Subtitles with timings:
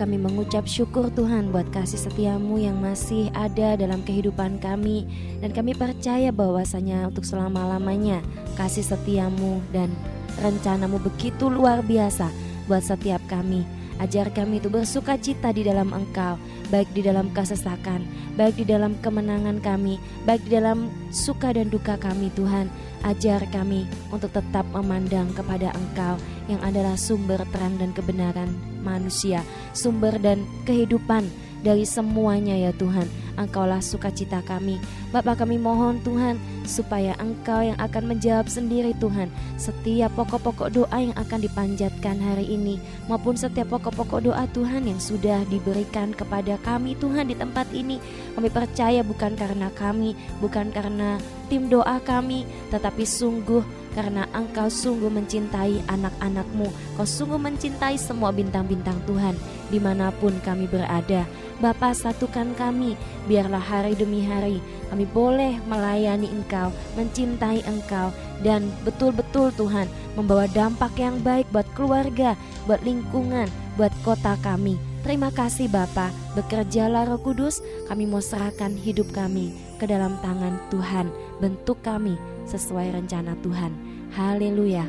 [0.00, 5.04] Kami mengucap syukur Tuhan buat kasih setiamu yang masih ada dalam kehidupan kami.
[5.44, 8.24] Dan kami percaya bahwasanya untuk selama-lamanya
[8.56, 9.92] kasih setiamu dan
[10.40, 12.32] rencanamu begitu luar biasa
[12.64, 16.40] buat setiap kami Ajar kami itu bersuka cita di dalam Engkau,
[16.72, 22.00] baik di dalam kesesakan, baik di dalam kemenangan kami, baik di dalam suka dan duka
[22.00, 22.72] kami Tuhan.
[23.04, 26.16] Ajar kami untuk tetap memandang kepada Engkau
[26.48, 29.44] yang adalah sumber terang dan kebenaran manusia,
[29.76, 31.28] sumber dan kehidupan
[31.60, 33.08] dari semuanya ya Tuhan.
[33.40, 34.76] Engkaulah sukacita kami.
[35.10, 36.36] Bapak kami mohon Tuhan
[36.68, 42.76] supaya Engkau yang akan menjawab sendiri Tuhan setiap pokok-pokok doa yang akan dipanjatkan hari ini
[43.08, 47.96] maupun setiap pokok-pokok doa Tuhan yang sudah diberikan kepada kami Tuhan di tempat ini.
[48.36, 51.16] Kami percaya bukan karena kami, bukan karena
[51.48, 56.68] tim doa kami, tetapi sungguh karena engkau sungguh mencintai anak-anakmu.
[56.96, 59.34] Kau sungguh mencintai semua bintang-bintang Tuhan
[59.70, 61.26] di mana pun kami berada.
[61.60, 62.96] Bapa satukan kami,
[63.28, 68.10] biarlah hari demi hari kami boleh melayani Engkau, mencintai Engkau,
[68.42, 69.86] dan betul-betul Tuhan
[70.18, 72.34] membawa dampak yang baik buat keluarga,
[72.66, 73.46] buat lingkungan,
[73.78, 74.76] buat kota kami.
[75.00, 81.08] Terima kasih Bapa, bekerjalah Roh Kudus, kami mau serahkan hidup kami ke dalam tangan Tuhan,
[81.40, 83.72] bentuk kami sesuai rencana Tuhan.
[84.12, 84.84] Haleluya.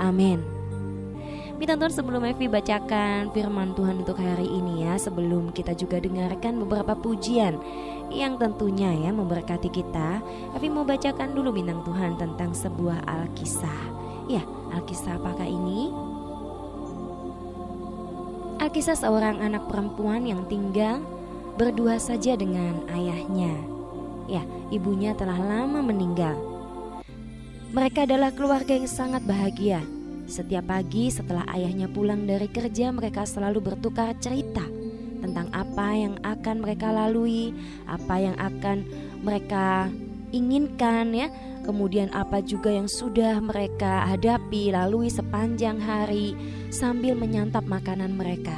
[0.00, 0.40] Amin.
[1.60, 6.56] Minta Tuhan sebelum Evi bacakan firman Tuhan untuk hari ini ya Sebelum kita juga dengarkan
[6.56, 7.60] beberapa pujian
[8.08, 10.24] Yang tentunya ya memberkati kita
[10.56, 13.82] Evi mau bacakan dulu bintang Tuhan tentang sebuah Alkisah
[14.32, 14.40] Ya
[14.72, 15.92] Alkisah apakah ini?
[18.56, 21.04] Alkisah seorang anak perempuan yang tinggal
[21.60, 23.79] berdua saja dengan ayahnya
[24.30, 26.38] Ya ibunya telah lama meninggal
[27.74, 29.82] mereka adalah keluarga yang sangat bahagia
[30.30, 34.62] setiap pagi setelah ayahnya pulang dari kerja mereka selalu bertukar cerita
[35.20, 37.52] tentang apa yang akan mereka lalui,
[37.84, 38.86] apa yang akan
[39.20, 39.90] mereka
[40.30, 41.28] inginkan ya.
[41.60, 46.32] Kemudian apa juga yang sudah mereka hadapi lalui sepanjang hari
[46.72, 48.56] sambil menyantap makanan mereka.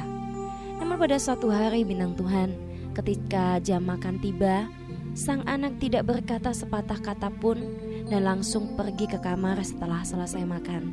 [0.79, 2.55] Namun pada suatu hari bintang Tuhan,
[2.95, 4.65] ketika jam makan tiba,
[5.13, 7.61] sang anak tidak berkata sepatah kata pun
[8.09, 10.89] dan langsung pergi ke kamar setelah selesai makan.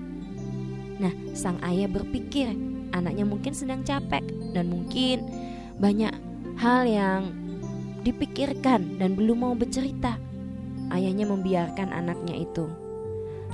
[1.00, 2.52] Nah, sang ayah berpikir
[2.92, 4.20] anaknya mungkin sedang capek
[4.52, 5.24] dan mungkin
[5.80, 6.12] banyak
[6.60, 7.32] hal yang
[8.04, 10.20] dipikirkan dan belum mau bercerita.
[10.92, 12.68] Ayahnya membiarkan anaknya itu.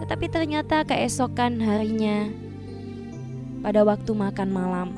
[0.02, 2.26] Tetapi ternyata keesokan harinya
[3.62, 4.88] pada waktu makan malam,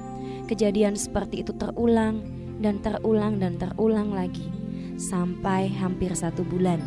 [0.48, 2.24] kejadian seperti itu terulang
[2.64, 4.57] dan terulang dan terulang lagi
[4.98, 6.82] sampai hampir satu bulan.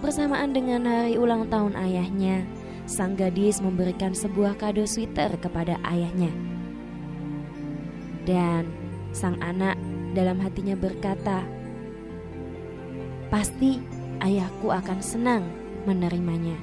[0.00, 2.46] Bersamaan dengan hari ulang tahun ayahnya,
[2.88, 6.32] sang gadis memberikan sebuah kado sweater kepada ayahnya.
[8.24, 8.64] Dan
[9.12, 9.76] sang anak
[10.16, 11.44] dalam hatinya berkata,
[13.28, 13.82] "Pasti
[14.24, 15.44] ayahku akan senang
[15.84, 16.56] menerimanya."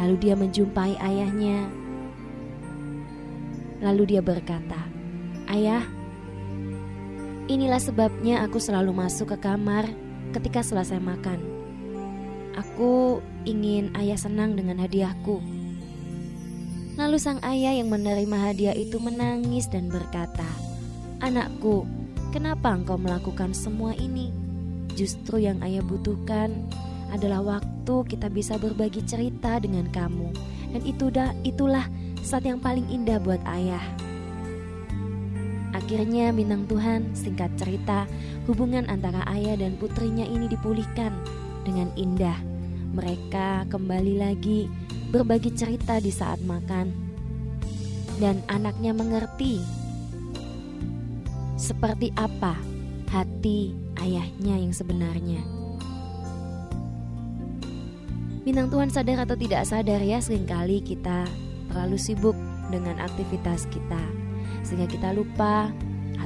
[0.00, 1.68] Lalu dia menjumpai ayahnya.
[3.84, 4.80] Lalu dia berkata,
[5.50, 5.84] "Ayah,
[7.50, 9.90] inilah sebabnya aku selalu masuk ke kamar
[10.30, 11.42] ketika selesai makan.
[12.54, 15.42] Aku ingin ayah senang dengan hadiahku."
[16.94, 20.46] Lalu sang ayah yang menerima hadiah itu menangis dan berkata,
[21.18, 21.88] "Anakku,
[22.30, 24.30] kenapa engkau melakukan semua ini?
[24.94, 26.52] Justru yang ayah butuhkan
[27.10, 30.28] adalah waktu kita bisa berbagi cerita dengan kamu,
[30.76, 31.88] dan itu dah itulah
[32.20, 34.09] saat yang paling indah buat ayah."
[35.90, 38.06] Akhirnya bintang Tuhan singkat cerita
[38.46, 41.10] hubungan antara ayah dan putrinya ini dipulihkan
[41.66, 42.38] dengan indah.
[42.94, 44.70] Mereka kembali lagi
[45.10, 46.94] berbagi cerita di saat makan,
[48.22, 49.58] dan anaknya mengerti
[51.58, 52.54] seperti apa
[53.10, 55.42] hati ayahnya yang sebenarnya.
[58.46, 61.26] Bintang Tuhan sadar atau tidak sadar ya sering kali kita
[61.66, 62.38] terlalu sibuk
[62.70, 64.30] dengan aktivitas kita
[64.60, 65.72] Sehingga kita lupa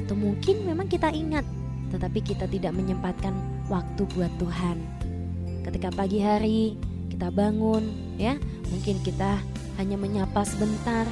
[0.05, 1.43] atau mungkin memang kita ingat
[1.89, 3.33] Tetapi kita tidak menyempatkan
[3.69, 4.77] waktu buat Tuhan
[5.65, 6.77] Ketika pagi hari
[7.09, 7.89] kita bangun
[8.21, 8.37] ya
[8.69, 9.41] Mungkin kita
[9.77, 11.03] hanya menyapa sebentar,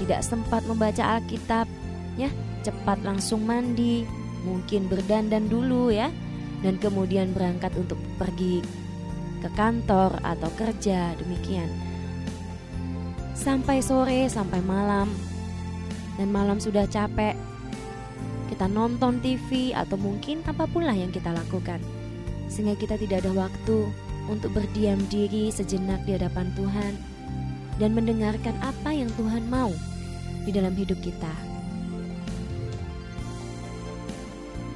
[0.00, 1.68] tidak sempat membaca Alkitab,
[2.16, 2.32] ya,
[2.64, 4.08] cepat langsung mandi,
[4.42, 6.08] mungkin berdandan dulu ya,
[6.64, 8.64] dan kemudian berangkat untuk pergi
[9.44, 11.68] ke kantor atau kerja, demikian.
[13.36, 15.10] Sampai sore, sampai malam,
[16.16, 17.34] dan malam sudah capek,
[18.62, 21.82] kita nonton TV atau mungkin apa pun lah yang kita lakukan,
[22.46, 23.90] sehingga kita tidak ada waktu
[24.30, 26.94] untuk berdiam diri sejenak di hadapan Tuhan
[27.82, 29.74] dan mendengarkan apa yang Tuhan mau
[30.46, 31.34] di dalam hidup kita.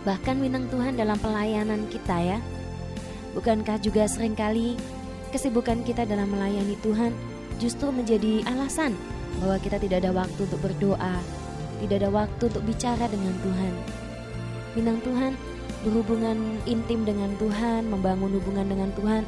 [0.02, 2.42] Bahkan bintang Tuhan dalam pelayanan kita ya.
[3.38, 4.74] Bukankah juga sering kali
[5.30, 7.14] kesibukan kita dalam melayani Tuhan
[7.62, 8.98] justru menjadi alasan
[9.38, 11.22] bahwa kita tidak ada waktu untuk berdoa,
[11.82, 13.74] tidak ada waktu untuk bicara dengan Tuhan.
[14.76, 15.32] Bintang Tuhan
[15.84, 16.36] berhubungan
[16.66, 19.22] intim dengan Tuhan, membangun hubungan dengan Tuhan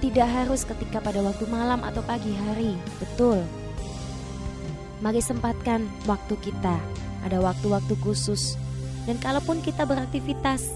[0.00, 2.76] tidak harus ketika pada waktu malam atau pagi hari.
[3.00, 3.40] Betul.
[5.00, 6.76] Mari sempatkan waktu kita.
[7.24, 8.54] Ada waktu-waktu khusus.
[9.08, 10.70] Dan kalaupun kita beraktivitas,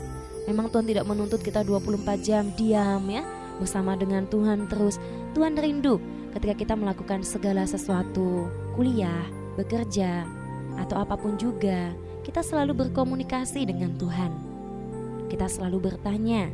[0.51, 3.23] memang Tuhan tidak menuntut kita 24 jam diam ya
[3.61, 4.97] bersama dengan Tuhan terus.
[5.37, 6.01] Tuhan rindu
[6.35, 10.27] ketika kita melakukan segala sesuatu, kuliah, bekerja,
[10.81, 11.93] atau apa pun juga,
[12.25, 14.33] kita selalu berkomunikasi dengan Tuhan.
[15.29, 16.49] Kita selalu bertanya,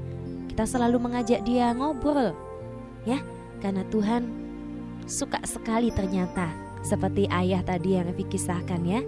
[0.50, 2.34] kita selalu mengajak Dia ngobrol,
[3.06, 3.23] ya,
[3.62, 4.26] karena Tuhan
[5.06, 6.50] suka sekali ternyata,
[6.82, 9.00] seperti ayah tadi yang Evi kisahkan ya.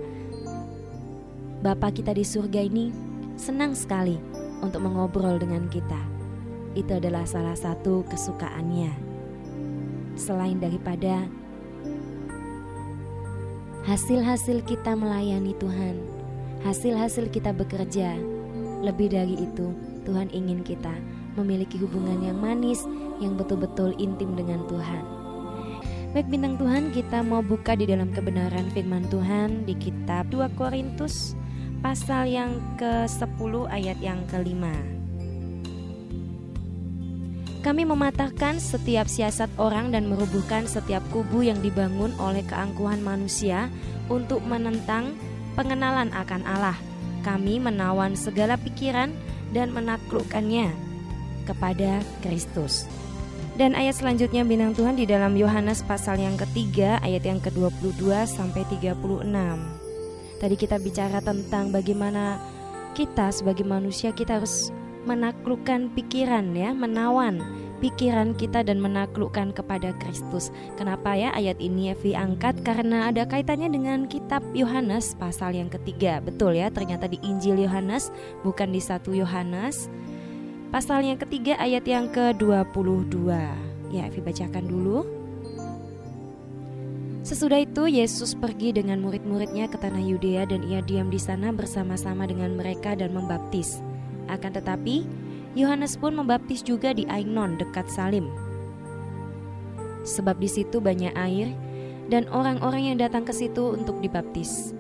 [1.59, 2.95] Bapak kita di surga ini
[3.35, 4.15] senang sekali
[4.63, 5.99] untuk mengobrol dengan kita.
[6.79, 8.95] Itu adalah salah satu kesukaannya.
[10.15, 11.27] Selain daripada
[13.89, 15.97] hasil-hasil kita melayani Tuhan,
[16.61, 18.21] hasil-hasil kita bekerja.
[18.85, 19.73] Lebih dari itu,
[20.05, 20.93] Tuhan ingin kita
[21.41, 22.85] memiliki hubungan yang manis,
[23.17, 25.03] yang betul-betul intim dengan Tuhan.
[26.13, 31.33] Baik bintang Tuhan, kita mau buka di dalam kebenaran firman Tuhan di kitab 2 Korintus
[31.81, 34.98] pasal yang ke-10 ayat yang kelima.
[37.59, 43.67] Kami mematahkan setiap siasat orang dan merubuhkan setiap kubu yang dibangun oleh keangkuhan manusia
[44.07, 45.19] untuk menentang
[45.59, 46.79] pengenalan akan Allah.
[47.27, 49.11] Kami menawan segala pikiran
[49.51, 50.71] dan menaklukkannya
[51.51, 52.87] kepada Kristus.
[53.59, 58.63] Dan ayat selanjutnya bintang Tuhan di dalam Yohanes pasal yang ketiga ayat yang ke-22 sampai
[58.71, 59.27] 36.
[60.39, 62.39] Tadi kita bicara tentang bagaimana
[62.95, 64.71] kita sebagai manusia kita harus
[65.09, 67.41] menaklukkan pikiran ya, menawan
[67.79, 70.51] pikiran kita dan menaklukkan kepada Kristus.
[70.77, 72.61] Kenapa ya ayat ini Evi angkat?
[72.67, 76.19] Karena ada kaitannya dengan kitab Yohanes pasal yang ketiga.
[76.21, 78.11] Betul ya, ternyata di Injil Yohanes
[78.43, 79.89] bukan di satu Yohanes.
[80.69, 83.17] Pasal yang ketiga ayat yang ke-22.
[83.89, 85.09] Ya, Evi bacakan dulu.
[87.25, 92.25] Sesudah itu Yesus pergi dengan murid-muridnya ke tanah Yudea dan ia diam di sana bersama-sama
[92.25, 93.85] dengan mereka dan membaptis.
[94.29, 95.09] Akan tetapi,
[95.57, 98.29] Yohanes pun membaptis juga di Ainon dekat Salim.
[100.05, 101.53] Sebab di situ banyak air
[102.09, 104.73] dan orang-orang yang datang ke situ untuk dibaptis.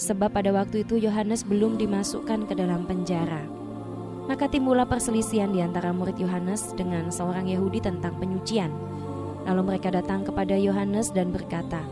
[0.00, 3.44] Sebab pada waktu itu Yohanes belum dimasukkan ke dalam penjara.
[4.28, 8.72] Maka timbullah perselisihan di antara murid Yohanes dengan seorang Yahudi tentang penyucian.
[9.44, 11.82] Lalu mereka datang kepada Yohanes dan berkata,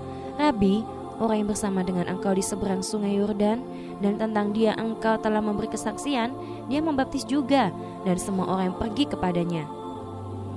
[0.40, 0.84] "Rabi,
[1.18, 3.62] orang yang bersama dengan engkau di seberang sungai Yordan
[3.98, 6.34] dan tentang dia engkau telah memberi kesaksian,
[6.70, 7.74] dia membaptis juga
[8.06, 9.64] dan semua orang yang pergi kepadanya.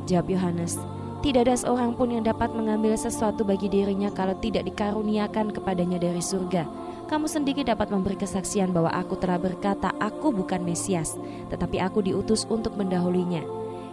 [0.05, 0.77] Jawab Yohanes,
[1.21, 6.17] tidak ada seorang pun yang dapat mengambil sesuatu bagi dirinya kalau tidak dikaruniakan kepadanya dari
[6.17, 6.65] surga.
[7.05, 11.19] Kamu sendiri dapat memberi kesaksian bahwa aku telah berkata aku bukan Mesias,
[11.53, 13.45] tetapi aku diutus untuk mendahulunya.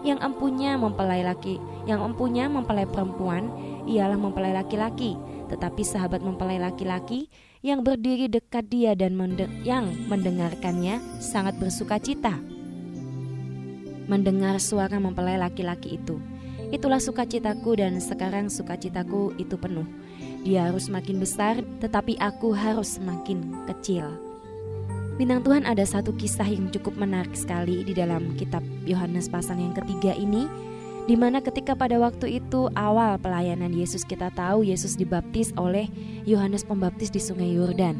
[0.06, 3.50] Yang empunya mempelai laki, yang empunya mempelai perempuan,
[3.84, 5.18] ialah mempelai laki-laki
[5.48, 7.32] tetapi sahabat mempelai laki-laki
[7.64, 12.38] yang berdiri dekat dia dan mende yang mendengarkannya sangat bersuka cita.
[14.08, 16.16] Mendengar suara mempelai laki-laki itu.
[16.68, 19.88] Itulah sukacitaku dan sekarang sukacitaku itu penuh.
[20.44, 24.28] Dia harus semakin besar, tetapi aku harus semakin kecil.
[25.18, 29.74] Bintang Tuhan ada satu kisah yang cukup menarik sekali di dalam kitab Yohanes pasal yang
[29.74, 30.46] ketiga ini
[31.08, 35.88] di mana ketika pada waktu itu awal pelayanan Yesus kita tahu Yesus dibaptis oleh
[36.28, 37.96] Yohanes Pembaptis di Sungai Yordan.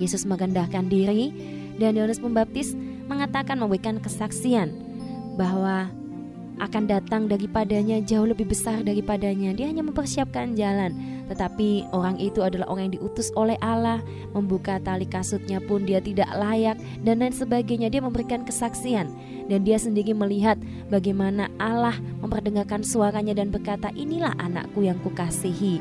[0.00, 1.28] Yesus mengendahkan diri
[1.76, 2.72] dan Yohanes Pembaptis
[3.04, 4.72] mengatakan memberikan kesaksian
[5.36, 5.92] bahwa
[6.56, 9.52] akan datang daripadanya jauh lebih besar daripadanya.
[9.52, 14.02] Dia hanya mempersiapkan jalan, tetapi orang itu adalah orang yang diutus oleh Allah,
[14.34, 16.76] membuka tali kasutnya pun dia tidak layak
[17.06, 17.88] dan lain sebagainya.
[17.88, 19.08] Dia memberikan kesaksian
[19.46, 20.58] dan dia sendiri melihat
[20.90, 25.80] bagaimana Allah memperdengarkan suaranya dan berkata, "Inilah anakku yang kukasihi."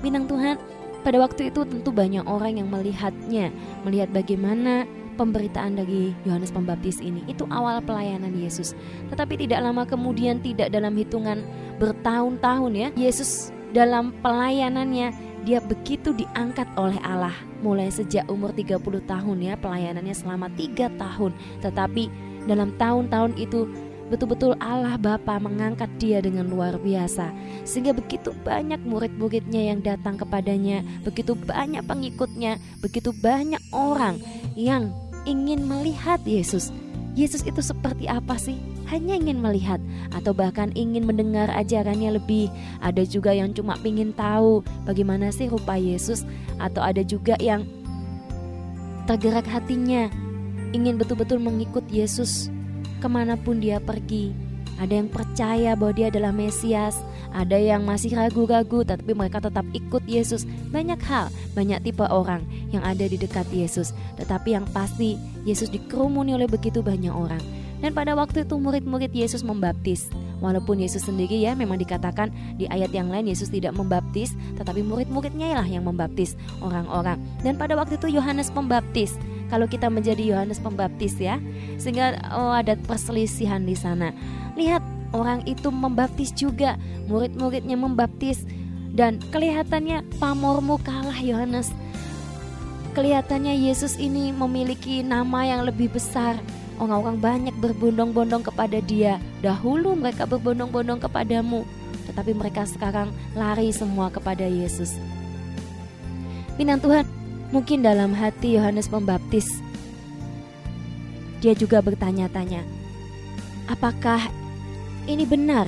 [0.00, 0.56] Bintang Tuhan,
[1.00, 3.48] pada waktu itu tentu banyak orang yang melihatnya,
[3.88, 4.84] melihat bagaimana
[5.20, 8.72] pemberitaan dari Yohanes Pembaptis ini itu awal pelayanan Yesus.
[9.12, 11.44] Tetapi tidak lama kemudian tidak dalam hitungan
[11.76, 15.14] bertahun-tahun ya, Yesus dalam pelayanannya
[15.46, 17.32] dia begitu diangkat oleh Allah
[17.64, 21.32] mulai sejak umur 30 tahun ya pelayanannya selama tiga tahun
[21.64, 22.12] tetapi
[22.44, 23.68] dalam tahun-tahun itu
[24.10, 27.30] betul-betul Allah Bapa mengangkat dia dengan luar biasa
[27.62, 34.18] sehingga begitu banyak murid-muridnya yang datang kepadanya begitu banyak pengikutnya begitu banyak orang
[34.58, 34.90] yang
[35.28, 36.72] ingin melihat Yesus.
[37.18, 38.56] Yesus itu seperti apa sih?
[38.90, 39.78] Hanya ingin melihat
[40.10, 42.50] atau bahkan ingin mendengar ajarannya lebih.
[42.82, 46.26] Ada juga yang cuma ingin tahu bagaimana sih rupa Yesus
[46.58, 47.62] atau ada juga yang
[49.06, 50.10] tergerak hatinya
[50.74, 52.50] ingin betul-betul mengikut Yesus
[52.98, 54.34] ke mana pun dia pergi.
[54.80, 56.96] Ada yang percaya bahwa dia adalah Mesias,
[57.30, 60.48] ada yang masih ragu-ragu tapi mereka tetap ikut Yesus.
[60.72, 62.42] Banyak hal, banyak tipe orang
[62.74, 63.94] yang ada di dekat Yesus.
[64.16, 67.59] Tetapi yang pasti Yesus dikerumuni oleh begitu banyak orang.
[67.80, 70.12] Dan pada waktu itu murid-murid Yesus membaptis.
[70.40, 75.60] Walaupun Yesus sendiri ya memang dikatakan di ayat yang lain Yesus tidak membaptis, tetapi murid-muridnya
[75.60, 76.32] lah yang membaptis
[76.64, 77.20] orang-orang.
[77.44, 79.20] Dan pada waktu itu Yohanes Pembaptis
[79.52, 81.36] kalau kita menjadi Yohanes Pembaptis ya.
[81.76, 84.14] Sehingga oh ada perselisihan di sana.
[84.56, 84.80] Lihat
[85.12, 86.78] orang itu membaptis juga,
[87.10, 88.46] murid-muridnya membaptis
[88.94, 91.74] dan kelihatannya pamormu kalah Yohanes.
[92.90, 96.38] Kelihatannya Yesus ini memiliki nama yang lebih besar.
[96.80, 99.20] Orang-orang banyak berbondong-bondong kepada dia.
[99.44, 101.68] Dahulu mereka berbondong-bondong kepadamu,
[102.08, 104.96] tetapi mereka sekarang lari semua kepada Yesus.
[106.56, 107.04] Bintang Tuhan,
[107.50, 109.58] Mungkin dalam hati Yohanes Pembaptis,
[111.42, 112.62] dia juga bertanya-tanya,
[113.66, 114.30] apakah
[115.10, 115.66] ini benar?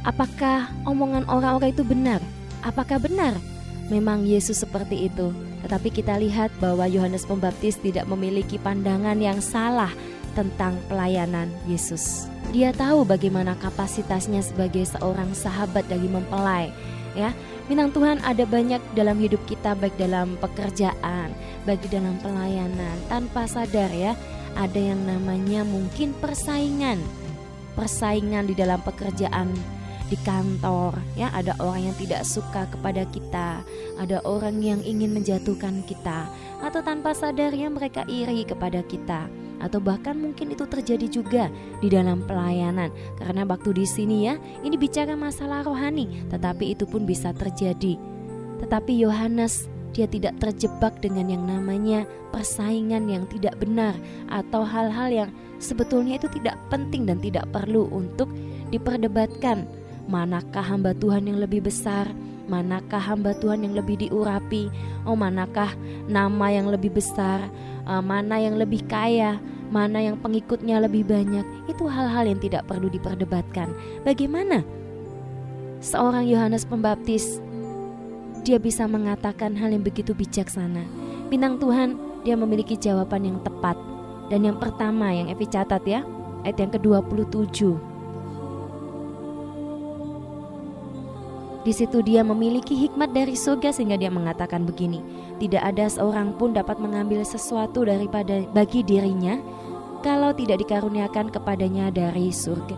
[0.00, 2.24] Apakah omongan orang-orang itu benar?
[2.64, 3.36] Apakah benar
[3.92, 5.28] memang Yesus seperti itu?
[5.62, 9.90] Tetapi kita lihat bahwa Yohanes Pembaptis tidak memiliki pandangan yang salah
[10.34, 12.26] tentang pelayanan Yesus.
[12.50, 16.72] Dia tahu bagaimana kapasitasnya sebagai seorang sahabat dari mempelai,
[17.14, 17.30] ya
[17.70, 21.30] Bintang Tuhan ada banyak dalam hidup kita baik dalam pekerjaan,
[21.62, 24.18] baik dalam pelayanan tanpa sadar ya.
[24.58, 27.00] Ada yang namanya mungkin persaingan.
[27.72, 29.48] Persaingan di dalam pekerjaan
[30.12, 31.32] di kantor ya.
[31.32, 33.64] Ada orang yang tidak suka kepada kita.
[33.96, 36.28] Ada orang yang ingin menjatuhkan kita.
[36.60, 39.32] Atau tanpa sadar ya mereka iri kepada kita.
[39.64, 41.48] Atau bahkan mungkin itu terjadi juga
[41.80, 42.92] di dalam pelayanan.
[43.16, 46.28] Karena waktu di sini ya ini bicara masalah rohani.
[46.28, 47.96] Tetapi itu pun bisa terjadi.
[48.60, 53.96] Tetapi Yohanes dia tidak terjebak dengan yang namanya persaingan yang tidak benar.
[54.28, 58.28] Atau hal-hal yang sebetulnya itu tidak penting dan tidak perlu untuk
[58.72, 59.68] diperdebatkan
[60.10, 62.10] manakah hamba Tuhan yang lebih besar
[62.50, 64.70] manakah hamba Tuhan yang lebih diurapi,
[65.06, 65.72] oh manakah
[66.10, 67.46] nama yang lebih besar,
[67.86, 69.38] uh, mana yang lebih kaya,
[69.70, 71.44] mana yang pengikutnya lebih banyak.
[71.70, 73.70] Itu hal-hal yang tidak perlu diperdebatkan.
[74.02, 74.66] Bagaimana
[75.82, 77.40] seorang Yohanes Pembaptis
[78.42, 80.82] dia bisa mengatakan hal yang begitu bijaksana.
[81.30, 83.78] Bintang Tuhan, dia memiliki jawaban yang tepat.
[84.28, 86.02] Dan yang pertama yang Evi catat ya,
[86.42, 87.91] ayat yang ke-27.
[91.62, 94.98] Di situ dia memiliki hikmat dari surga sehingga dia mengatakan begini,
[95.38, 99.38] tidak ada seorang pun dapat mengambil sesuatu daripada bagi dirinya
[100.02, 102.74] kalau tidak dikaruniakan kepadanya dari surga.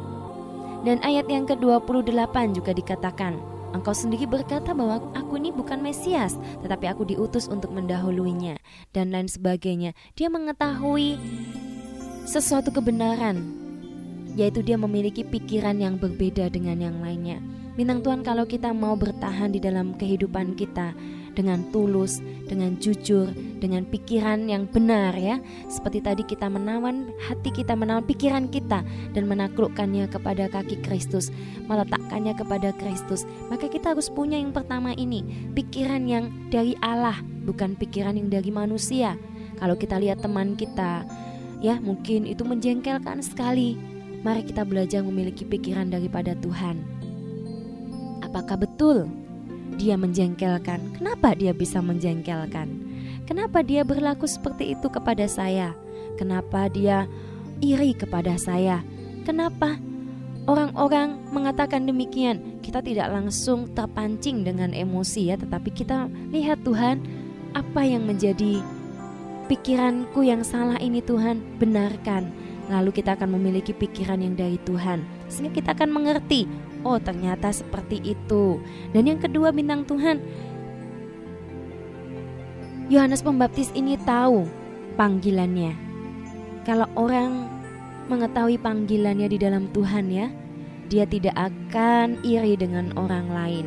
[0.85, 3.41] Dan ayat yang ke-28 juga dikatakan,
[3.73, 8.61] Engkau sendiri berkata bahwa aku ini bukan Mesias, tetapi aku diutus untuk mendahuluinya
[8.95, 9.97] dan lain sebagainya.
[10.15, 11.19] Dia mengetahui
[12.29, 13.43] sesuatu kebenaran,
[14.39, 17.43] yaitu dia memiliki pikiran yang berbeda dengan yang lainnya.
[17.75, 20.95] Bintang Tuhan kalau kita mau bertahan di dalam kehidupan kita
[21.35, 25.43] dengan tulus, dengan jujur, dengan pikiran yang benar ya.
[25.67, 31.35] Seperti tadi kita menawan hati kita, menawan pikiran kita dan menaklukkannya kepada kaki Kristus,
[31.67, 33.27] meletakkannya kepada Kristus.
[33.51, 35.27] Maka kita harus punya yang pertama ini,
[35.59, 39.19] pikiran yang dari Allah, bukan pikiran yang dari manusia.
[39.59, 41.03] Kalau kita lihat teman kita,
[41.59, 43.75] ya mungkin itu menjengkelkan sekali.
[44.23, 46.94] Mari kita belajar memiliki pikiran daripada Tuhan
[48.35, 49.07] apakah betul
[49.79, 50.99] dia menjengkelkan?
[50.99, 52.67] Kenapa dia bisa menjengkelkan?
[53.31, 55.71] Kenapa dia berlaku seperti itu kepada saya?
[56.19, 57.07] Kenapa dia
[57.63, 58.83] iri kepada saya?
[59.23, 59.79] Kenapa
[60.51, 62.59] orang-orang mengatakan demikian?
[62.59, 67.07] Kita tidak langsung terpancing dengan emosi ya, tetapi kita lihat Tuhan,
[67.55, 68.59] apa yang menjadi
[69.47, 72.35] pikiranku yang salah ini Tuhan, benarkan.
[72.67, 76.51] Lalu kita akan memiliki pikiran yang dari Tuhan, sehingga kita akan mengerti
[76.85, 78.61] Oh, ternyata seperti itu.
[78.93, 80.21] Dan yang kedua, bintang Tuhan,
[82.93, 84.45] Yohanes Pembaptis ini tahu
[85.01, 85.73] panggilannya.
[86.69, 87.49] Kalau orang
[88.13, 90.29] mengetahui panggilannya di dalam Tuhan ya,
[90.93, 93.67] dia tidak akan iri dengan orang lain.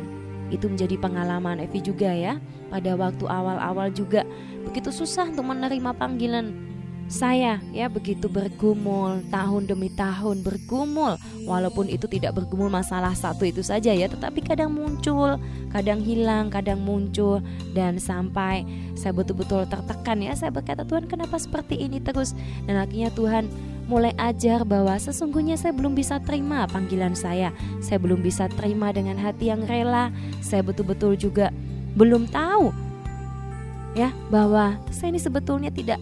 [0.54, 2.38] Itu menjadi pengalaman Evi juga ya.
[2.70, 4.22] Pada waktu awal-awal juga
[4.62, 6.54] begitu susah untuk menerima panggilan
[7.08, 11.16] saya ya begitu bergumul tahun demi tahun bergumul.
[11.48, 15.40] Walaupun itu tidak bergumul masalah satu itu saja ya tetapi kadang muncul
[15.72, 17.40] kadang hilang kadang muncul.
[17.72, 20.36] Dan sampai saya betul-betul tertekan ya.
[20.36, 22.36] Saya berkata Tuhan kenapa seperti ini terus?
[22.68, 23.48] Dan akhirnya Tuhan
[23.88, 27.56] mulai ajar bahwa sesungguhnya saya belum bisa terima panggilan saya.
[27.80, 30.12] Saya belum bisa terima dengan hati yang rela.
[30.44, 31.48] Saya betul-betul juga
[31.96, 32.68] belum tahu
[33.96, 35.96] ya bahwa saya ini sebetulnya tidak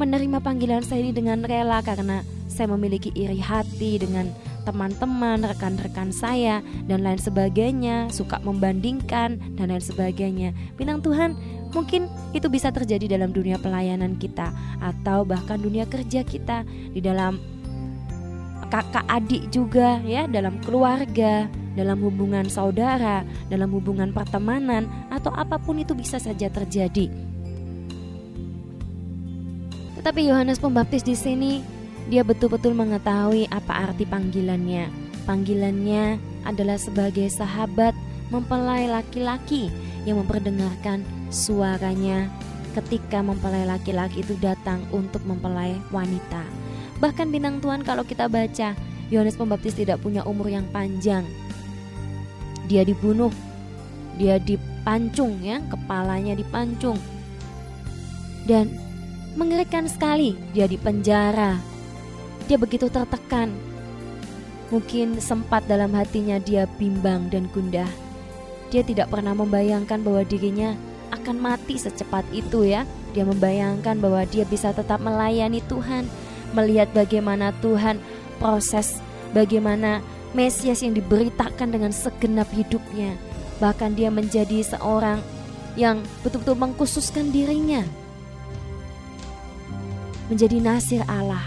[0.00, 4.32] menerima panggilan saya ini dengan rela karena saya memiliki iri hati dengan
[4.64, 10.56] teman-teman, rekan-rekan saya dan lain sebagainya, suka membandingkan dan lain sebagainya.
[10.80, 11.36] Bintang Tuhan,
[11.76, 17.36] mungkin itu bisa terjadi dalam dunia pelayanan kita atau bahkan dunia kerja kita di dalam
[18.72, 25.76] kakak adik juga ya, dalam keluarga, dalam hubungan saudara, dalam hubungan pertemanan atau apa pun
[25.80, 27.29] itu bisa saja terjadi.
[30.00, 31.60] Tetapi Yohanes Pembaptis di sini
[32.08, 34.88] dia betul-betul mengetahui apa arti panggilannya.
[35.28, 36.16] Panggilannya
[36.48, 37.92] adalah sebagai sahabat
[38.32, 39.68] mempelai laki-laki
[40.08, 42.32] yang memperdengarkan suaranya
[42.72, 46.48] ketika mempelai laki-laki itu datang untuk mempelai wanita.
[46.96, 48.72] Bahkan bintang Tuhan kalau kita baca,
[49.12, 51.28] Yohanes Pembaptis tidak punya umur yang panjang.
[52.72, 53.36] Dia dibunuh,
[54.16, 56.96] dia dipancung ya, kepalanya dipancung.
[58.48, 58.89] Dan
[59.38, 61.54] Mengerikan sekali dia di penjara.
[62.50, 63.54] Dia begitu tertekan.
[64.74, 67.86] Mungkin sempat dalam hatinya dia bimbang dan gundah.
[68.74, 70.74] Dia tidak pernah membayangkan bahwa dirinya
[71.14, 72.82] akan mati secepat itu ya.
[73.14, 76.10] Dia membayangkan bahwa dia bisa tetap melayani Tuhan,
[76.50, 78.02] melihat bagaimana Tuhan
[78.42, 78.98] proses
[79.30, 83.14] bagaimana Mesias yang diberitakan dengan segenap hidupnya.
[83.62, 85.22] Bahkan dia menjadi seorang
[85.74, 87.82] yang betul-betul mengkhususkan dirinya
[90.30, 91.42] menjadi nasir Allah.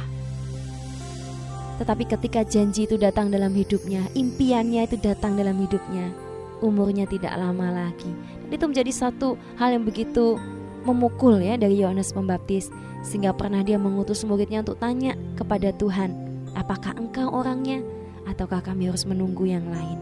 [1.79, 6.11] Tetapi ketika janji itu datang dalam hidupnya, impiannya itu datang dalam hidupnya,
[6.59, 8.11] umurnya tidak lama lagi.
[8.45, 10.35] Dan itu menjadi satu hal yang begitu
[10.83, 12.67] memukul ya dari Yohanes Pembaptis
[13.07, 16.11] sehingga pernah dia mengutus muridnya untuk tanya kepada Tuhan,
[16.59, 17.79] apakah engkau orangnya
[18.27, 19.97] ataukah kami harus menunggu yang lain?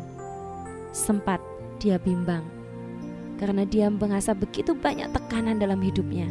[0.92, 1.38] Sempat
[1.78, 2.44] dia bimbang
[3.38, 6.30] karena dia merasa begitu banyak tekanan dalam hidupnya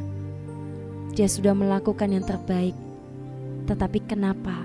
[1.11, 2.75] dia sudah melakukan yang terbaik,
[3.66, 4.62] tetapi kenapa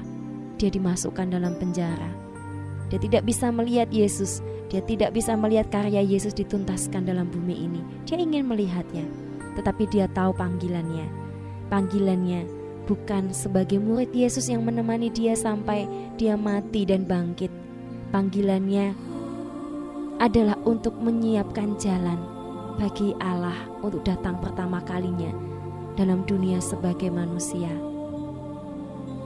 [0.62, 2.10] dia dimasukkan dalam penjara?
[2.94, 7.82] Dia tidak bisa melihat Yesus, dia tidak bisa melihat karya Yesus dituntaskan dalam bumi ini.
[8.06, 9.10] Dia ingin melihatnya,
[9.58, 11.10] tetapi dia tahu panggilannya.
[11.74, 12.46] Panggilannya
[12.86, 17.50] bukan sebagai murid Yesus yang menemani dia sampai dia mati dan bangkit.
[18.14, 18.94] Panggilannya
[20.22, 22.22] adalah untuk menyiapkan jalan
[22.78, 25.55] bagi Allah untuk datang pertama kalinya
[25.96, 27.72] dalam dunia sebagai manusia.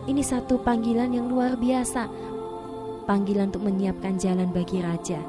[0.09, 2.09] Ini satu panggilan yang luar biasa,
[3.05, 5.21] panggilan untuk menyiapkan jalan bagi raja.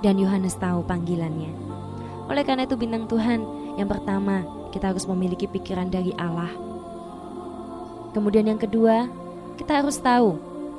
[0.00, 1.52] Dan Yohanes tahu panggilannya.
[2.32, 3.44] Oleh karena itu bintang Tuhan,
[3.76, 6.50] yang pertama kita harus memiliki pikiran dari Allah.
[8.16, 9.08] Kemudian yang kedua,
[9.60, 10.36] kita harus tahu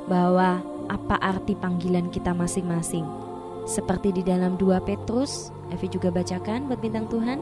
[0.09, 3.22] bahwa apa arti panggilan kita masing-masing.
[3.63, 7.39] Seperti di dalam 2 Petrus Evi juga bacakan buat bintang Tuhan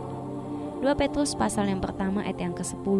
[0.81, 2.99] 2 Petrus pasal yang pertama ayat yang ke-10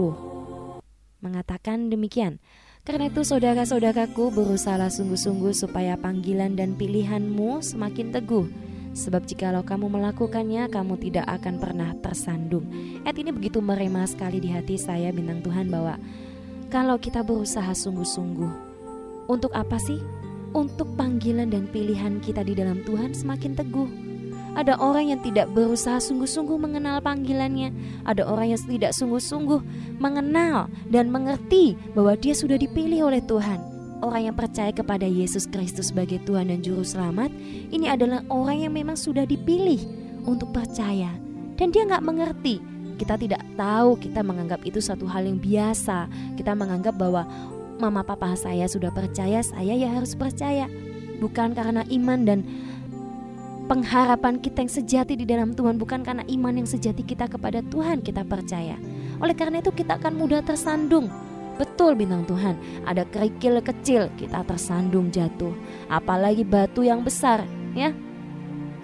[1.22, 2.42] Mengatakan demikian
[2.82, 8.50] Karena itu saudara-saudaraku berusaha sungguh-sungguh supaya panggilan dan pilihanmu semakin teguh
[8.92, 12.68] Sebab jikalau kamu melakukannya, kamu tidak akan pernah tersandung.
[13.08, 15.96] Ayat ini begitu merema sekali di hati saya bintang Tuhan bahwa
[16.68, 18.52] kalau kita berusaha sungguh-sungguh,
[19.32, 20.21] untuk apa sih?
[20.52, 24.12] Untuk panggilan dan pilihan kita di dalam Tuhan semakin teguh
[24.52, 27.72] ada orang yang tidak berusaha sungguh-sungguh mengenal panggilannya.
[28.04, 29.64] Ada orang yang tidak sungguh-sungguh
[29.96, 33.64] mengenal dan mengerti bahwa dia sudah dipilih oleh Tuhan.
[34.04, 37.32] Orang yang percaya kepada Yesus Kristus sebagai Tuhan dan Juru Selamat,
[37.72, 39.80] ini adalah orang yang memang sudah dipilih
[40.28, 41.16] untuk percaya.
[41.56, 42.60] Dan dia nggak mengerti.
[43.00, 46.12] Kita tidak tahu, kita menganggap itu satu hal yang biasa.
[46.36, 47.24] Kita menganggap bahwa
[47.82, 50.70] mama papa saya sudah percaya, saya ya harus percaya.
[51.18, 52.40] Bukan karena iman dan
[53.66, 58.06] pengharapan kita yang sejati di dalam Tuhan bukan karena iman yang sejati kita kepada Tuhan
[58.06, 58.78] kita percaya.
[59.18, 61.10] Oleh karena itu kita akan mudah tersandung.
[61.56, 62.58] Betul bintang Tuhan,
[62.90, 65.54] ada kerikil kecil kita tersandung jatuh.
[65.88, 67.46] Apalagi batu yang besar,
[67.78, 67.94] ya.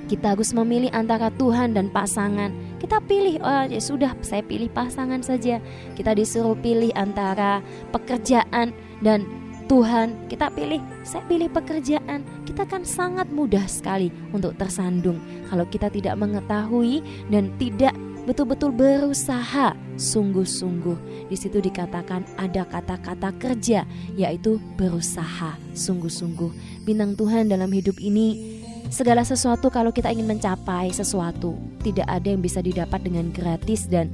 [0.08, 2.54] Kita harus memilih antara Tuhan dan pasangan.
[2.80, 5.60] Kita pilih, oh ya sudah, saya pilih pasangan saja.
[6.00, 7.60] Kita disuruh pilih antara
[7.92, 9.26] pekerjaan dan
[9.68, 15.20] Tuhan, kita pilih, saya pilih pekerjaan, kita kan sangat mudah sekali untuk tersandung
[15.52, 17.92] kalau kita tidak mengetahui dan tidak
[18.24, 21.28] betul-betul berusaha sungguh-sungguh.
[21.28, 23.84] Di situ dikatakan ada kata-kata kerja
[24.16, 26.84] yaitu berusaha sungguh-sungguh.
[26.88, 32.40] Bintang Tuhan dalam hidup ini segala sesuatu kalau kita ingin mencapai sesuatu tidak ada yang
[32.40, 34.08] bisa didapat dengan gratis dan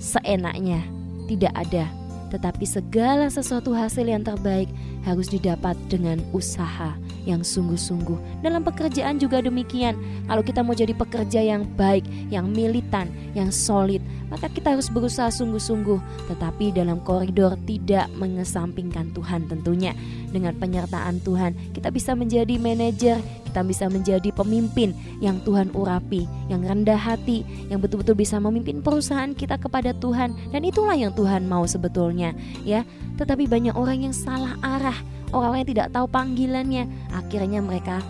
[0.00, 0.80] seenaknya.
[1.28, 2.05] Tidak ada.
[2.30, 4.70] Tetapi segala sesuatu hasil yang terbaik
[5.06, 8.42] harus didapat dengan usaha yang sungguh-sungguh.
[8.46, 9.98] Dalam pekerjaan juga demikian.
[10.30, 15.30] Kalau kita mau jadi pekerja yang baik, yang militan, yang solid, maka kita harus berusaha
[15.30, 15.98] sungguh-sungguh,
[16.30, 19.94] tetapi dalam koridor tidak mengesampingkan Tuhan tentunya.
[20.36, 23.16] Dengan penyertaan Tuhan, kita bisa menjadi manajer,
[23.48, 24.92] kita bisa menjadi pemimpin
[25.24, 27.40] yang Tuhan urapi, yang rendah hati,
[27.72, 32.36] yang betul-betul bisa memimpin perusahaan kita kepada Tuhan dan itulah yang Tuhan mau sebetulnya,
[32.68, 32.84] ya.
[33.16, 35.00] Tetapi banyak orang yang salah arah
[35.32, 36.84] orang-orang yang tidak tahu panggilannya,
[37.16, 38.04] akhirnya mereka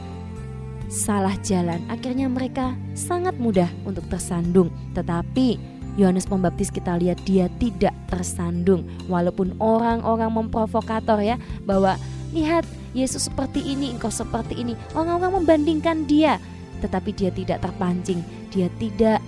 [0.90, 1.78] salah jalan.
[1.86, 4.74] Akhirnya mereka sangat mudah untuk tersandung.
[4.98, 11.96] Tetapi Yohanes Pembaptis kita lihat dia tidak tersandung walaupun orang-orang memprovokator ya bahwa
[12.36, 14.76] lihat Yesus seperti ini, engkau seperti ini.
[14.92, 16.36] Orang-orang membandingkan dia,
[16.84, 18.20] tetapi dia tidak terpancing,
[18.52, 19.24] dia tidak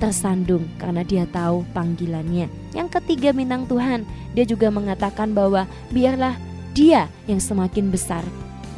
[0.00, 2.48] tersandung karena dia tahu panggilannya.
[2.72, 6.34] Yang ketiga bintang Tuhan, dia juga mengatakan bahwa biarlah
[6.72, 8.24] dia yang semakin besar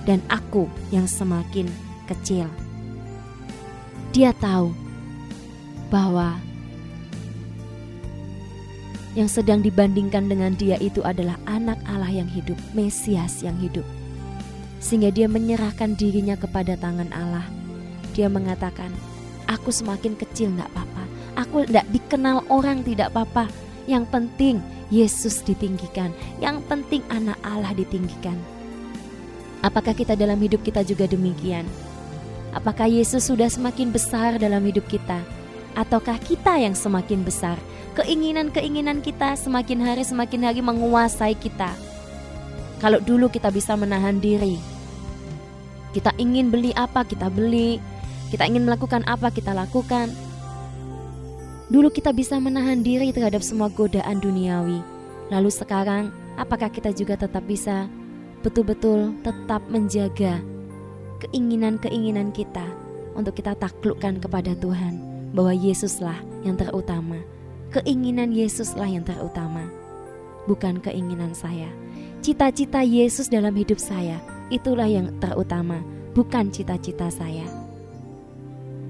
[0.02, 1.70] dan aku yang semakin
[2.10, 2.50] kecil.
[4.10, 4.74] Dia tahu
[5.88, 6.36] bahwa
[9.12, 13.84] yang sedang dibandingkan dengan dia itu adalah anak Allah yang hidup, Mesias yang hidup.
[14.80, 17.44] Sehingga dia menyerahkan dirinya kepada tangan Allah.
[18.16, 18.90] Dia mengatakan,
[19.46, 21.04] aku semakin kecil tidak apa-apa.
[21.44, 23.48] Aku tidak dikenal orang tidak apa-apa.
[23.84, 24.56] Yang penting
[24.88, 26.12] Yesus ditinggikan.
[26.40, 28.36] Yang penting anak Allah ditinggikan.
[29.62, 31.64] Apakah kita dalam hidup kita juga demikian?
[32.52, 35.22] Apakah Yesus sudah semakin besar dalam hidup kita?
[35.72, 37.56] Ataukah kita yang semakin besar?
[37.96, 41.72] Keinginan-keinginan kita semakin hari semakin hari menguasai kita.
[42.80, 44.58] Kalau dulu kita bisa menahan diri,
[45.96, 47.78] kita ingin beli apa kita beli,
[48.32, 50.12] kita ingin melakukan apa kita lakukan,
[51.72, 54.84] Dulu kita bisa menahan diri terhadap semua godaan duniawi.
[55.32, 57.88] Lalu sekarang, apakah kita juga tetap bisa
[58.44, 60.44] betul-betul tetap menjaga
[61.24, 62.68] keinginan-keinginan kita
[63.16, 67.20] untuk kita taklukkan kepada Tuhan bahwa Yesuslah yang terutama.
[67.72, 69.64] Keinginan Yesuslah yang terutama,
[70.44, 71.72] bukan keinginan saya.
[72.20, 74.20] Cita-cita Yesus dalam hidup saya
[74.52, 75.80] itulah yang terutama,
[76.12, 77.48] bukan cita-cita saya.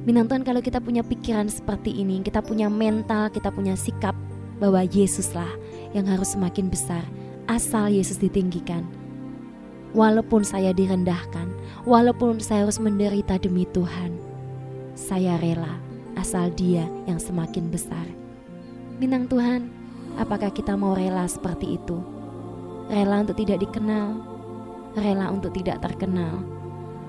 [0.02, 4.18] Bintang Tuhan kalau kita punya pikiran seperti ini, kita punya mental, kita punya sikap
[4.58, 5.50] bahwa Yesuslah
[5.94, 7.06] yang harus semakin besar
[7.46, 8.82] asal Yesus ditinggikan.
[9.94, 11.52] Walaupun saya direndahkan,
[11.86, 14.16] walaupun saya harus menderita demi Tuhan,
[14.96, 15.81] saya rela
[16.16, 18.04] asal Dia yang semakin besar.
[19.00, 19.70] Bintang Tuhan,
[20.20, 21.98] apakah kita mau rela seperti itu?
[22.92, 24.20] Rela untuk tidak dikenal,
[24.98, 26.44] rela untuk tidak terkenal,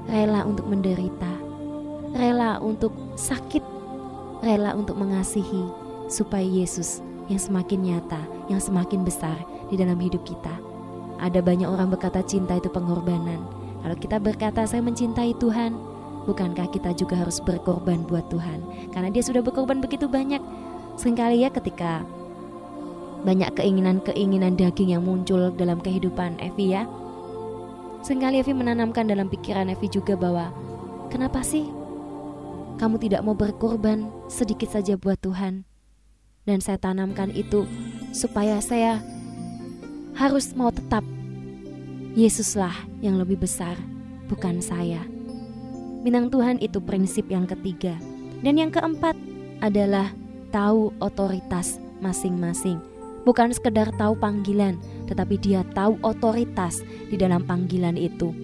[0.08, 1.34] rela untuk menderita,
[2.16, 3.63] rela untuk sakit,
[4.42, 5.68] rela untuk mengasihi,
[6.08, 9.36] supaya Yesus yang semakin nyata, yang semakin besar
[9.72, 10.52] di dalam hidup kita.
[11.20, 13.39] Ada banyak orang berkata cinta itu pengorbanan.
[13.84, 15.76] Kalau kita berkata saya mencintai Tuhan,
[16.25, 18.89] bukankah kita juga harus berkorban buat Tuhan?
[18.91, 20.39] Karena dia sudah berkorban begitu banyak.
[20.99, 22.05] Seringkali ya ketika
[23.23, 26.83] banyak keinginan-keinginan daging yang muncul dalam kehidupan Evi ya.
[28.03, 30.51] Seringkali Evi menanamkan dalam pikiran Evi juga bahwa
[31.07, 31.63] kenapa sih
[32.75, 35.63] kamu tidak mau berkorban sedikit saja buat Tuhan.
[36.43, 37.63] Dan saya tanamkan itu
[38.12, 38.99] supaya saya
[40.19, 41.07] harus mau tetap
[42.13, 43.73] Yesuslah yang lebih besar,
[44.29, 45.12] bukan saya.
[46.04, 47.96] Minang Tuhan itu prinsip yang ketiga.
[48.44, 49.16] Dan yang keempat
[49.63, 50.12] adalah
[50.52, 52.76] tahu otoritas masing-masing.
[53.24, 54.76] Bukan sekedar tahu panggilan,
[55.08, 58.36] tetapi dia tahu otoritas di dalam panggilan itu.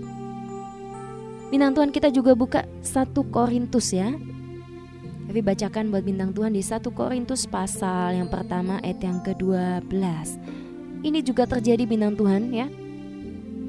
[1.51, 4.15] Bintang Tuhan kita juga buka satu Korintus ya.
[5.27, 9.91] Tapi bacakan buat bintang Tuhan di satu Korintus pasal yang pertama ayat yang ke-12.
[11.03, 12.71] Ini juga terjadi bintang Tuhan ya.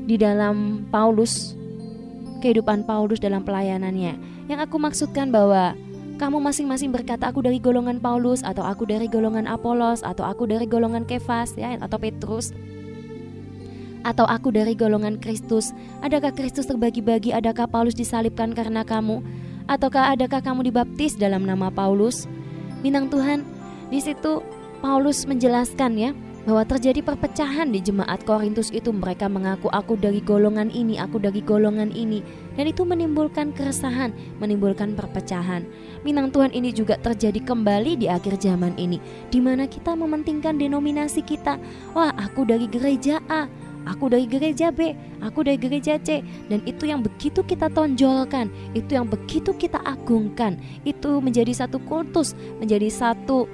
[0.07, 1.59] Di dalam Paulus
[2.41, 4.17] kehidupan Paulus dalam pelayanannya.
[4.49, 5.77] Yang aku maksudkan bahwa
[6.17, 10.65] kamu masing-masing berkata aku dari golongan Paulus atau aku dari golongan Apolos atau aku dari
[10.69, 12.53] golongan Kefas ya atau Petrus
[14.05, 15.73] atau aku dari golongan Kristus?
[16.01, 17.37] Adakah Kristus terbagi-bagi?
[17.37, 19.21] Adakah Paulus disalibkan karena kamu?
[19.69, 22.27] Ataukah adakah kamu dibaptis dalam nama Paulus?
[22.81, 23.45] Bintang Tuhan,
[23.93, 24.41] di situ
[24.81, 26.11] Paulus menjelaskan ya
[26.49, 31.45] bahwa terjadi perpecahan di jemaat Korintus itu mereka mengaku aku dari golongan ini, aku dari
[31.45, 32.25] golongan ini
[32.57, 35.69] dan itu menimbulkan keresahan, menimbulkan perpecahan.
[36.01, 38.97] Minang Tuhan ini juga terjadi kembali di akhir zaman ini
[39.29, 41.61] di mana kita mementingkan denominasi kita.
[41.93, 43.45] Wah, aku dari gereja A,
[43.85, 48.97] aku dari gereja B, aku dari gereja C dan itu yang begitu kita tonjolkan, itu
[48.97, 50.57] yang begitu kita agungkan,
[50.89, 53.45] itu menjadi satu kultus, menjadi satu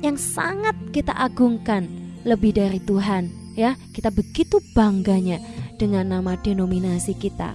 [0.00, 3.76] yang sangat kita agungkan lebih dari Tuhan ya.
[3.92, 5.38] Kita begitu bangganya
[5.76, 7.54] dengan nama denominasi kita.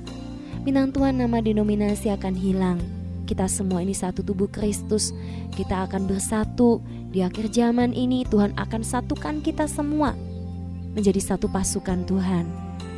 [0.64, 2.80] Minang Tuhan nama denominasi akan hilang.
[3.26, 5.14] Kita semua ini satu tubuh Kristus.
[5.54, 6.82] Kita akan bersatu.
[7.10, 10.14] Di akhir zaman ini Tuhan akan satukan kita semua
[10.94, 12.46] menjadi satu pasukan Tuhan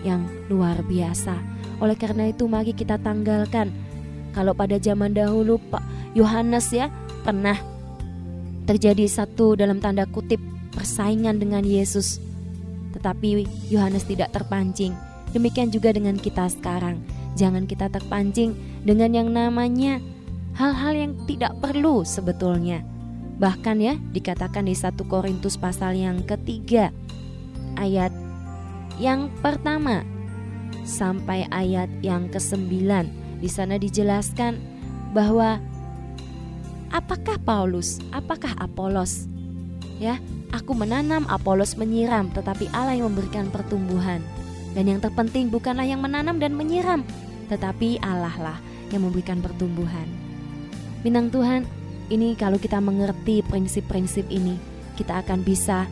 [0.03, 1.39] yang luar biasa.
[1.79, 3.71] Oleh karena itu mari kita tanggalkan.
[4.31, 5.83] Kalau pada zaman dahulu Pak
[6.15, 6.87] Yohanes ya
[7.23, 7.59] pernah
[8.63, 10.39] terjadi satu dalam tanda kutip
[10.73, 12.19] persaingan dengan Yesus.
[12.95, 14.95] Tetapi Yohanes tidak terpancing.
[15.31, 16.99] Demikian juga dengan kita sekarang.
[17.39, 20.03] Jangan kita terpancing dengan yang namanya
[20.59, 22.83] hal-hal yang tidak perlu sebetulnya.
[23.39, 26.91] Bahkan ya dikatakan di 1 Korintus pasal yang ketiga
[27.79, 28.11] ayat
[28.99, 30.03] yang pertama
[30.83, 33.09] sampai ayat yang kesembilan
[33.41, 34.59] di sana dijelaskan
[35.15, 35.57] bahwa
[36.93, 39.25] apakah Paulus, apakah Apolos
[39.97, 44.19] ya Aku menanam, Apolos menyiram, tetapi Allah yang memberikan pertumbuhan.
[44.75, 47.03] Dan yang terpenting bukanlah yang menanam dan menyiram,
[47.47, 48.57] tetapi Allah lah
[48.91, 50.07] yang memberikan pertumbuhan.
[51.03, 51.63] Bintang Tuhan,
[52.11, 54.59] ini kalau kita mengerti prinsip-prinsip ini,
[54.99, 55.87] kita akan bisa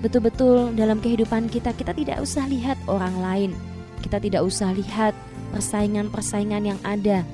[0.00, 3.50] betul-betul dalam kehidupan kita, kita tidak usah lihat orang lain.
[4.00, 5.12] Kita tidak usah lihat
[5.52, 7.24] persaingan-persaingan yang ada.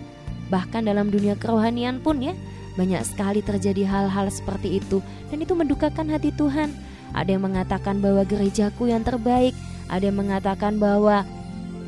[0.50, 2.35] Bahkan dalam dunia kerohanian pun ya,
[2.74, 6.72] banyak sekali terjadi hal-hal seperti itu dan itu mendukakan hati Tuhan.
[7.12, 9.52] Ada yang mengatakan bahwa gerejaku yang terbaik,
[9.92, 11.28] ada yang mengatakan bahwa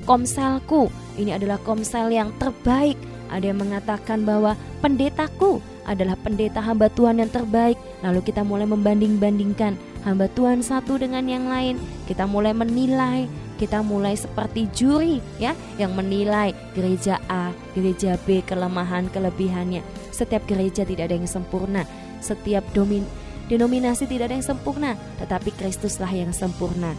[0.04, 3.00] komselku ini adalah komsel yang terbaik,
[3.32, 4.52] ada yang mengatakan bahwa
[4.84, 7.76] pendetaku adalah pendeta hamba Tuhan yang terbaik.
[8.04, 11.80] Lalu kita mulai membanding-bandingkan hamba Tuhan satu dengan yang lain.
[12.08, 19.08] Kita mulai menilai, kita mulai seperti juri ya yang menilai gereja A, gereja B, kelemahan,
[19.12, 20.03] kelebihannya.
[20.14, 21.82] Setiap gereja tidak ada yang sempurna,
[22.22, 23.02] setiap domin,
[23.50, 26.94] denominasi tidak ada yang sempurna, tetapi Kristuslah yang sempurna.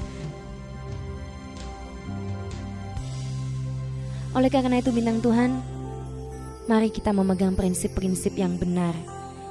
[4.35, 5.63] Oleh karena itu bintang Tuhan,
[6.67, 8.91] mari kita memegang prinsip-prinsip yang benar.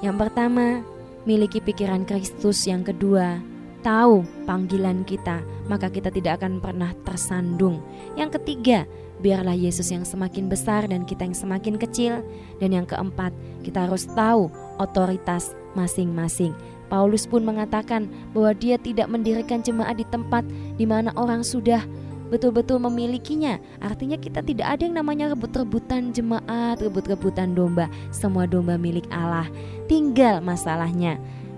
[0.05, 0.85] Yang pertama,
[1.24, 2.68] miliki pikiran Kristus.
[2.68, 3.40] Yang kedua,
[3.81, 5.40] tahu panggilan kita,
[5.72, 7.81] maka kita tidak akan pernah tersandung.
[8.12, 8.85] Yang ketiga,
[9.25, 12.21] biarlah Yesus yang semakin besar dan kita yang semakin kecil.
[12.61, 13.33] Dan yang keempat,
[13.65, 16.53] kita harus tahu otoritas masing-masing.
[16.93, 20.45] Paulus pun mengatakan bahwa dia tidak mendirikan jemaat di tempat
[20.77, 21.81] di mana orang sudah
[22.29, 23.57] betul-betul memilikinya.
[23.81, 27.89] Artinya kita tidak ada yang namanya rebut-rebutan jemaat, rebut-rebutan domba.
[28.13, 29.49] Semua domba milik Allah.
[29.89, 31.17] Tinggal masalahnya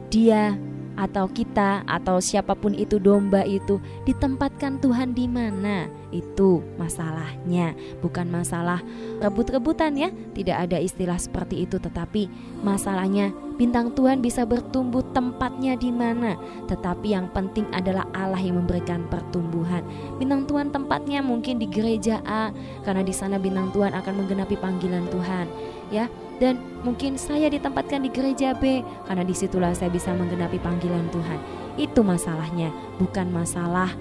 [0.08, 0.54] dia
[0.96, 3.78] atau kita atau siapa pun itu domba itu
[4.08, 5.86] ditempatkan Tuhan di mana?
[6.10, 8.80] Itu masalahnya bukan masalah
[9.20, 10.08] rebut-rebutan ya.
[10.10, 12.32] Tidak ada istilah seperti itu tetapi
[12.64, 13.30] masalahnya
[13.60, 16.40] bintang Tuhan bisa bertumbuh tempatnya di mana.
[16.66, 19.84] Tetapi yang penting adalah Allah yang memberikan pertumbuhan.
[20.16, 22.48] Bintang Tuhan tempatnya mungkin di gereja A
[22.82, 25.46] karena di sana bintang Tuhan akan menggenapi panggilan Tuhan
[25.90, 31.08] ya dan mungkin saya ditempatkan di gereja B karena di situlah saya bisa menggenapi panggilan
[31.10, 31.38] Tuhan.
[31.76, 33.92] Itu masalahnya, bukan masalah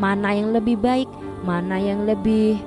[0.00, 1.10] mana yang lebih baik,
[1.44, 2.62] mana yang lebih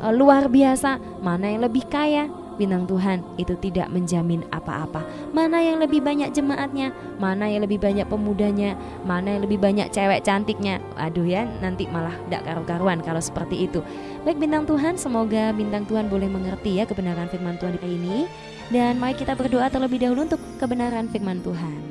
[0.00, 2.30] uh, luar biasa, mana yang lebih kaya.
[2.58, 5.06] Bintang Tuhan itu tidak menjamin apa-apa.
[5.30, 6.90] Mana yang lebih banyak jemaatnya,
[7.22, 8.74] mana yang lebih banyak pemudanya,
[9.06, 10.82] mana yang lebih banyak cewek cantiknya.
[10.98, 13.78] Aduh ya, nanti malah tidak karu-karuan kalau seperti itu.
[14.26, 18.26] Baik bintang Tuhan, semoga bintang Tuhan boleh mengerti ya kebenaran firman Tuhan ini.
[18.68, 21.88] Dan mari kita berdoa terlebih dahulu untuk kebenaran firman Tuhan.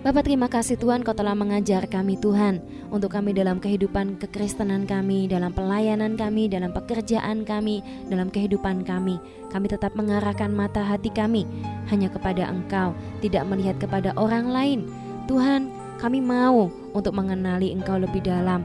[0.00, 5.28] Bapak terima kasih Tuhan kau telah mengajar kami Tuhan Untuk kami dalam kehidupan kekristenan kami
[5.28, 9.20] Dalam pelayanan kami, dalam pekerjaan kami Dalam kehidupan kami.
[9.52, 11.44] Kami tetap mengarahkan mata hati kami
[11.92, 14.88] Hanya kepada Engkau Tidak melihat kepada orang lain.
[15.28, 15.68] Tuhan
[16.00, 18.64] kami mau untuk mengenali Engkau lebih dalam.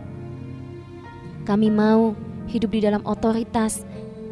[1.43, 2.15] Kami mau
[2.47, 3.83] hidup di dalam otoritas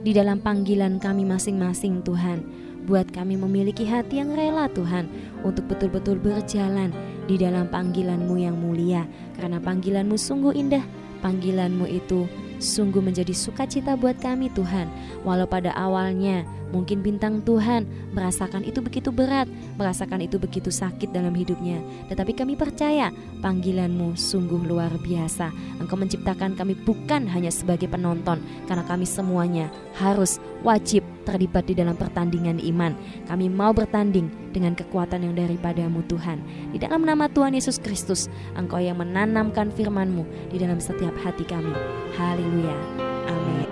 [0.08, 5.08] Di dalam panggilan kami masing-masing Tuhan Buat kami memiliki hati yang rela Tuhan
[5.48, 6.92] untuk betul-betul berjalan
[7.32, 9.08] di dalam panggilanmu yang mulia.
[9.40, 10.84] Karena panggilanmu sungguh indah,
[11.24, 12.28] panggilanmu itu
[12.60, 14.92] sungguh menjadi sukacita buat kami Tuhan.
[15.24, 16.44] Walau pada awalnya
[16.76, 19.48] mungkin bintang Tuhan merasakan itu begitu berat,
[19.80, 21.80] merasakan itu begitu sakit dalam hidupnya.
[22.12, 25.56] Tetapi kami percaya panggilanmu sungguh luar biasa.
[25.80, 31.96] Engkau menciptakan kami bukan hanya sebagai penonton, karena kami semuanya harus wajib terlibat di dalam
[31.96, 32.94] pertandingan iman.
[33.26, 36.44] Kami mau bertanding dengan kekuatan yang daripadamu Tuhan.
[36.76, 41.74] Di dalam nama Tuhan Yesus Kristus, Engkau yang menanamkan firman-Mu di dalam setiap hati kami.
[42.20, 42.76] Haleluya.
[43.32, 43.63] Amin.